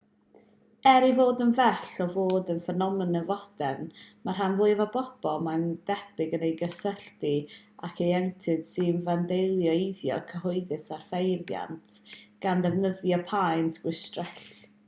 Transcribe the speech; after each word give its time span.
er 0.91 1.03
ei 1.07 1.13
fod 1.17 1.41
yn 1.43 1.51
bell 1.57 1.89
o 2.05 2.05
fod 2.15 2.47
yn 2.53 2.61
ffenomen 2.67 3.17
fodern 3.27 3.91
mae'r 4.27 4.37
rhan 4.43 4.55
fwyaf 4.61 4.81
o 4.85 4.87
bobl 4.95 5.45
mae'n 5.49 5.67
debyg 5.91 6.33
yn 6.39 6.45
ei 6.49 6.55
gysylltu 6.63 7.33
ag 7.89 8.01
ieuenctid 8.07 8.65
sy'n 8.73 9.05
fandaleiddio 9.13 9.77
eiddo 9.83 10.19
cyhoeddus 10.35 10.89
a 10.99 11.01
phreifat 11.11 11.97
gan 12.47 12.65
ddefnyddio 12.67 13.23
paent 13.33 13.81
chwistrell 13.85 14.45